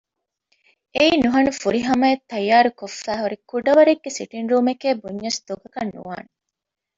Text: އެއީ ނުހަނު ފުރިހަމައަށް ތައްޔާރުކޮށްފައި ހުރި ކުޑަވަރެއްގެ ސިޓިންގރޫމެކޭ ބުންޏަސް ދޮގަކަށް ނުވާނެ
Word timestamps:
އެއީ 0.95 1.13
ނުހަނު 1.23 1.51
ފުރިހަމައަށް 1.61 2.25
ތައްޔާރުކޮށްފައި 2.29 3.19
ހުރި 3.21 3.37
ކުޑަވަރެއްގެ 3.49 4.09
ސިޓިންގރޫމެކޭ 4.17 4.87
ބުންޏަސް 5.01 5.39
ދޮގަކަށް 5.47 5.93
ނުވާނެ 5.95 6.29